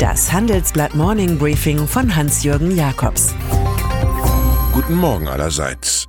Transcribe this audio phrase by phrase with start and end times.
[0.00, 3.34] Das Handelsblatt Morning Briefing von Hans-Jürgen Jakobs.
[4.72, 6.06] Guten Morgen allerseits.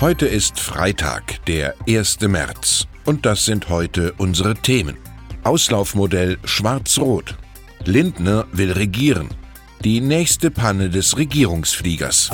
[0.00, 2.20] Heute ist Freitag, der 1.
[2.22, 2.86] März.
[3.04, 4.96] Und das sind heute unsere Themen.
[5.44, 7.36] Auslaufmodell Schwarz-Rot.
[7.84, 9.28] Lindner will regieren.
[9.84, 12.30] Die nächste Panne des Regierungsfliegers.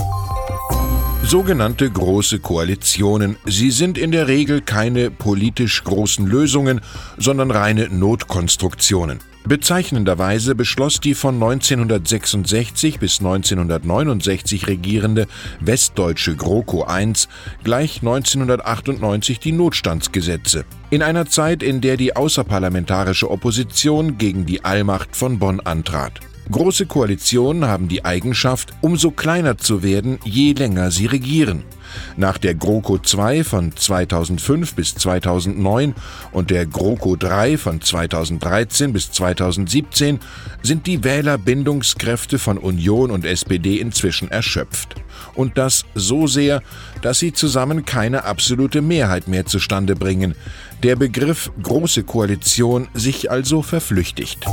[1.26, 3.36] Sogenannte große Koalitionen.
[3.46, 6.80] Sie sind in der Regel keine politisch großen Lösungen,
[7.18, 9.18] sondern reine Notkonstruktionen.
[9.44, 15.26] Bezeichnenderweise beschloss die von 1966 bis 1969 regierende
[15.58, 17.12] westdeutsche GroKo I
[17.64, 20.64] gleich 1998 die Notstandsgesetze.
[20.90, 26.20] In einer Zeit, in der die außerparlamentarische Opposition gegen die Allmacht von Bonn antrat.
[26.50, 31.64] Große Koalitionen haben die Eigenschaft, umso kleiner zu werden, je länger sie regieren.
[32.16, 35.94] Nach der GroKo II von 2005 bis 2009
[36.32, 40.20] und der GroKo III von 2013 bis 2017
[40.62, 44.94] sind die Wählerbindungskräfte von Union und SPD inzwischen erschöpft.
[45.34, 46.62] Und das so sehr,
[47.02, 50.34] dass sie zusammen keine absolute Mehrheit mehr zustande bringen.
[50.82, 54.46] Der Begriff große Koalition sich also verflüchtigt.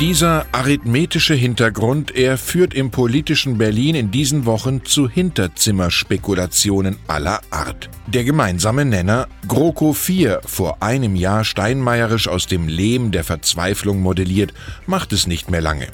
[0.00, 7.88] Dieser arithmetische Hintergrund, er führt im politischen Berlin in diesen Wochen zu Hinterzimmerspekulationen aller Art.
[8.06, 14.52] Der gemeinsame Nenner GroKo 4, vor einem Jahr steinmeierisch aus dem Lehm der Verzweiflung modelliert,
[14.86, 15.86] macht es nicht mehr lange.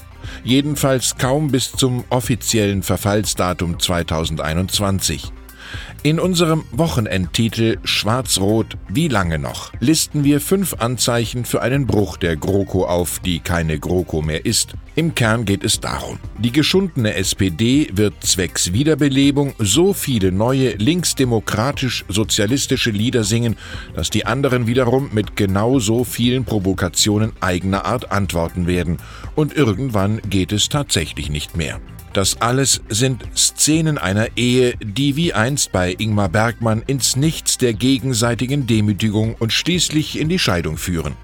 [0.42, 5.32] Jedenfalls kaum bis zum offiziellen Verfallsdatum 2021.
[6.02, 12.36] In unserem Wochenendtitel Schwarz-Rot Wie lange noch listen wir fünf Anzeichen für einen Bruch der
[12.36, 14.74] GroKo auf, die keine GroKo mehr ist.
[14.94, 16.18] Im Kern geht es darum.
[16.38, 23.56] Die geschundene SPD wird zwecks Wiederbelebung so viele neue linksdemokratisch-sozialistische Lieder singen,
[23.94, 28.98] dass die anderen wiederum mit genau so vielen Provokationen eigener Art antworten werden.
[29.34, 31.80] Und irgendwann geht es tatsächlich nicht mehr.
[32.12, 37.72] Das alles sind Szenen einer Ehe, die wie einst bei Ingmar Bergmann ins Nichts der
[37.72, 41.14] gegenseitigen Demütigung und schließlich in die Scheidung führen.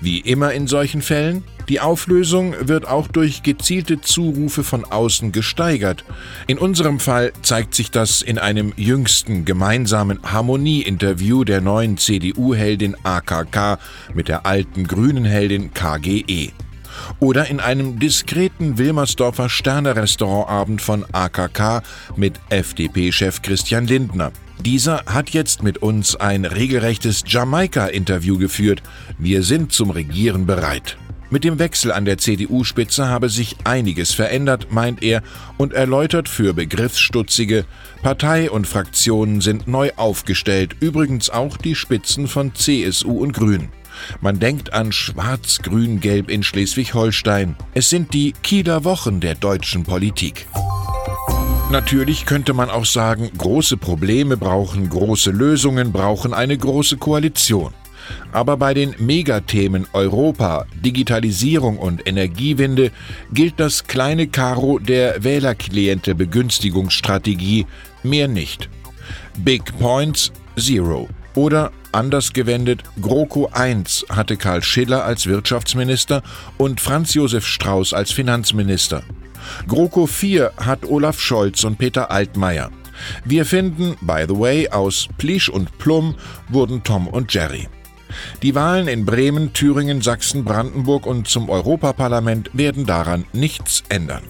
[0.00, 6.02] Wie immer in solchen Fällen, die Auflösung wird auch durch gezielte Zurufe von außen gesteigert.
[6.46, 13.78] In unserem Fall zeigt sich das in einem jüngsten gemeinsamen Harmonie-Interview der neuen CDU-Heldin AKK
[14.14, 16.52] mit der alten grünen Heldin KGE
[17.20, 21.82] oder in einem diskreten Wilmersdorfer Sterne-Restaurantabend von AKK
[22.16, 24.32] mit FDP-Chef Christian Lindner.
[24.64, 28.82] Dieser hat jetzt mit uns ein regelrechtes Jamaika-Interview geführt.
[29.18, 30.96] Wir sind zum Regieren bereit.
[31.30, 35.22] Mit dem Wechsel an der CDU-Spitze habe sich einiges verändert, meint er
[35.58, 37.66] und erläutert für Begriffsstutzige,
[38.02, 43.68] Partei und Fraktionen sind neu aufgestellt, übrigens auch die Spitzen von CSU und Grünen.
[44.20, 47.56] Man denkt an Schwarz-Grün-Gelb in Schleswig-Holstein.
[47.74, 50.46] Es sind die Kieler Wochen der deutschen Politik.
[51.70, 57.74] Natürlich könnte man auch sagen, große Probleme brauchen große Lösungen, brauchen eine große Koalition.
[58.32, 62.90] Aber bei den Megathemen Europa, Digitalisierung und Energiewende
[63.32, 67.66] gilt das kleine Karo der Wählerkliente-Begünstigungsstrategie,
[68.02, 68.70] mehr nicht.
[69.38, 71.08] Big Points Zero.
[71.34, 73.76] Oder anders gewendet, GroKo I
[74.08, 76.22] hatte Karl Schiller als Wirtschaftsminister
[76.56, 79.02] und Franz Josef Strauß als Finanzminister.
[79.66, 82.70] GroKo IV hat Olaf Scholz und Peter Altmaier.
[83.24, 86.16] Wir finden, by the way, aus Plisch und Plum
[86.48, 87.68] wurden Tom und Jerry.
[88.42, 94.22] Die Wahlen in Bremen, Thüringen, Sachsen, Brandenburg und zum Europaparlament werden daran nichts ändern.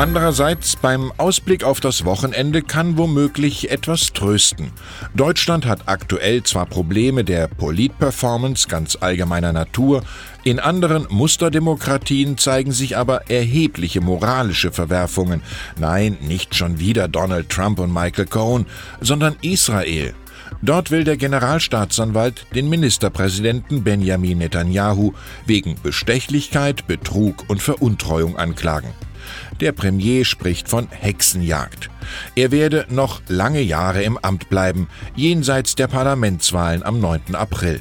[0.00, 4.72] Andererseits beim Ausblick auf das Wochenende kann womöglich etwas trösten.
[5.14, 10.02] Deutschland hat aktuell zwar Probleme der Politperformance ganz allgemeiner Natur,
[10.42, 15.42] in anderen Musterdemokratien zeigen sich aber erhebliche moralische Verwerfungen.
[15.78, 18.64] Nein, nicht schon wieder Donald Trump und Michael Cohen,
[19.02, 20.14] sondern Israel.
[20.62, 25.12] Dort will der Generalstaatsanwalt den Ministerpräsidenten Benjamin Netanyahu
[25.46, 28.90] wegen Bestechlichkeit, Betrug und Veruntreuung anklagen.
[29.60, 31.90] Der Premier spricht von Hexenjagd.
[32.34, 37.34] Er werde noch lange Jahre im Amt bleiben, jenseits der Parlamentswahlen am 9.
[37.34, 37.80] April.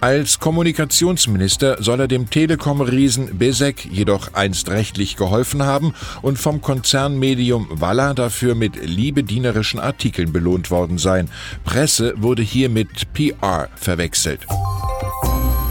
[0.00, 5.92] Als Kommunikationsminister soll er dem Telekom-Riesen Besek jedoch einst rechtlich geholfen haben
[6.22, 11.28] und vom Konzernmedium Walla dafür mit liebedienerischen Artikeln belohnt worden sein.
[11.64, 14.46] Presse wurde hier mit PR verwechselt.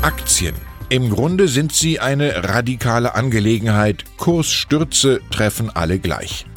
[0.04, 0.54] Aktien
[0.92, 4.06] im Grunde sind sie eine radikale Angelegenheit.
[4.18, 6.48] Kursstürze treffen alle gleich.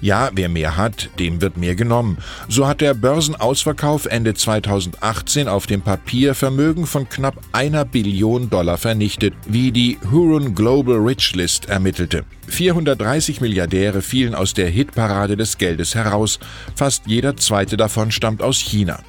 [0.00, 2.18] Ja, wer mehr hat, dem wird mehr genommen.
[2.48, 8.78] So hat der Börsenausverkauf Ende 2018 auf dem Papier Vermögen von knapp einer Billion Dollar
[8.78, 12.24] vernichtet, wie die Huron Global Rich List ermittelte.
[12.48, 16.38] 430 Milliardäre fielen aus der Hitparade des Geldes heraus,
[16.74, 19.00] fast jeder zweite davon stammt aus China.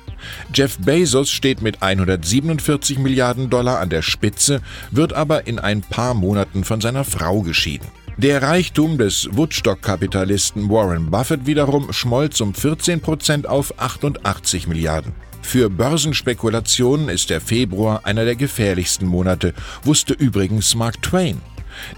[0.53, 4.61] Jeff Bezos steht mit 147 Milliarden Dollar an der Spitze,
[4.91, 7.87] wird aber in ein paar Monaten von seiner Frau geschieden.
[8.19, 15.13] Der Reichtum des Woodstock-Kapitalisten Warren Buffett wiederum schmolz um 14 Prozent auf 88 Milliarden.
[15.43, 19.53] Für Börsenspekulationen ist der Februar einer der gefährlichsten Monate,
[19.83, 21.43] wusste übrigens Mark Twain.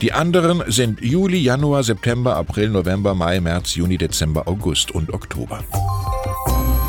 [0.01, 5.63] Die anderen sind Juli, Januar, September, April, November, Mai, März, Juni, Dezember, August und Oktober.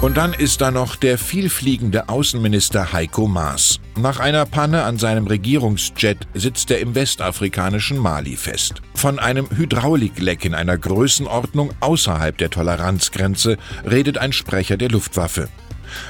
[0.00, 3.80] Und dann ist da noch der vielfliegende Außenminister Heiko Maas.
[3.98, 8.80] Nach einer Panne an seinem Regierungsjet sitzt er im westafrikanischen Mali fest.
[8.94, 15.50] Von einem Hydraulikleck in einer Größenordnung außerhalb der Toleranzgrenze redet ein Sprecher der Luftwaffe.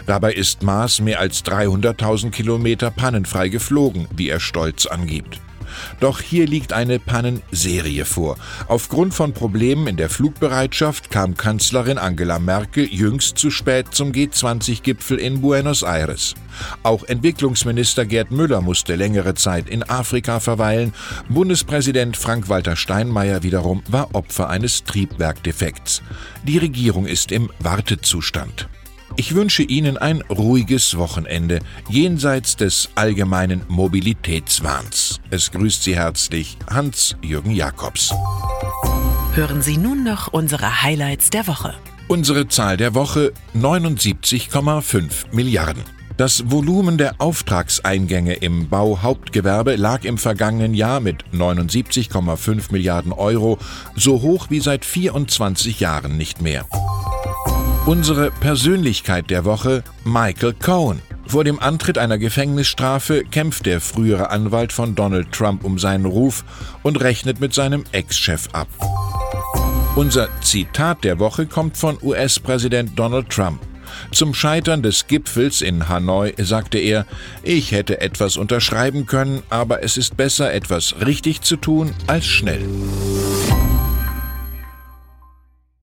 [0.07, 5.41] Dabei ist Maas mehr als 300.000 Kilometer pannenfrei geflogen, wie er stolz angibt.
[6.01, 8.37] Doch hier liegt eine Pannenserie vor.
[8.69, 15.19] Aufgrund von Problemen in der Flugbereitschaft kam Kanzlerin Angela Merkel jüngst zu spät zum G20-Gipfel
[15.19, 16.35] in Buenos Aires.
[16.83, 20.93] Auch Entwicklungsminister Gerd Müller musste längere Zeit in Afrika verweilen.
[21.29, 26.03] Bundespräsident Frank-Walter Steinmeier wiederum war Opfer eines Triebwerkdefekts.
[26.45, 28.69] Die Regierung ist im Wartezustand.
[29.17, 35.21] Ich wünsche Ihnen ein ruhiges Wochenende jenseits des allgemeinen Mobilitätswahns.
[35.31, 38.15] Es grüßt Sie herzlich Hans-Jürgen Jakobs.
[39.35, 41.75] Hören Sie nun noch unsere Highlights der Woche.
[42.09, 45.83] Unsere Zahl der Woche 79,5 Milliarden.
[46.17, 53.59] Das Volumen der Auftragseingänge im Bauhauptgewerbe lag im vergangenen Jahr mit 79,5 Milliarden Euro
[53.97, 56.67] so hoch wie seit 24 Jahren nicht mehr.
[57.91, 61.03] Unsere Persönlichkeit der Woche Michael Cohen.
[61.27, 66.45] Vor dem Antritt einer Gefängnisstrafe kämpft der frühere Anwalt von Donald Trump um seinen Ruf
[66.85, 68.69] und rechnet mit seinem Ex-Chef ab.
[69.97, 73.61] Unser Zitat der Woche kommt von US-Präsident Donald Trump.
[74.13, 77.07] Zum Scheitern des Gipfels in Hanoi sagte er,
[77.43, 82.65] ich hätte etwas unterschreiben können, aber es ist besser, etwas richtig zu tun, als schnell.